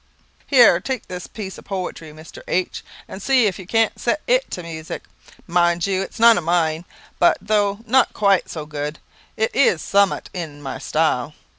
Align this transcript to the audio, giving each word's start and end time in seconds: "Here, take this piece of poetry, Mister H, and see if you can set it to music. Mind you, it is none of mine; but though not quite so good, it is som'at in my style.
"Here, 0.47 0.79
take 0.79 1.07
this 1.07 1.27
piece 1.27 1.59
of 1.59 1.65
poetry, 1.65 2.11
Mister 2.11 2.43
H, 2.47 2.83
and 3.07 3.21
see 3.21 3.45
if 3.45 3.59
you 3.59 3.67
can 3.67 3.91
set 3.97 4.19
it 4.25 4.49
to 4.49 4.63
music. 4.63 5.03
Mind 5.45 5.85
you, 5.85 6.01
it 6.01 6.09
is 6.09 6.19
none 6.19 6.39
of 6.39 6.43
mine; 6.43 6.85
but 7.19 7.37
though 7.39 7.81
not 7.85 8.11
quite 8.11 8.49
so 8.49 8.65
good, 8.65 8.97
it 9.37 9.55
is 9.55 9.79
som'at 9.79 10.31
in 10.33 10.59
my 10.59 10.79
style. 10.79 11.35